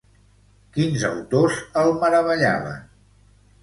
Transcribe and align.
Quins 0.77 1.05
autors 1.11 1.61
el 1.85 1.95
meravellaven? 2.03 2.85